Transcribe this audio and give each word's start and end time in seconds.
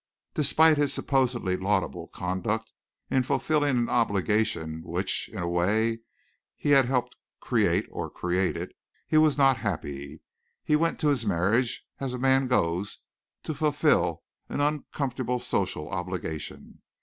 Despite 0.33 0.77
his 0.77 0.91
supposedly 0.91 1.55
laudable 1.55 2.07
conduct 2.07 2.73
in 3.11 3.21
fulfilling 3.21 3.77
an 3.77 3.87
obligation 3.89 4.81
which, 4.83 5.29
in 5.29 5.37
a 5.37 5.47
way, 5.47 5.99
he 6.57 6.71
had 6.71 6.85
helped 6.85 7.17
create 7.39 7.85
or 7.91 8.09
created, 8.09 8.73
he 9.05 9.17
was 9.19 9.37
not 9.37 9.57
happy. 9.57 10.23
He 10.63 10.75
went 10.75 10.99
to 11.01 11.09
his 11.09 11.27
marriage 11.27 11.85
as 11.99 12.15
a 12.15 12.17
man 12.17 12.47
goes 12.47 12.97
to 13.43 13.53
fulfil 13.53 14.23
an 14.49 14.59
uncomfortable 14.59 15.39
social 15.39 15.87
obligation. 15.91 16.81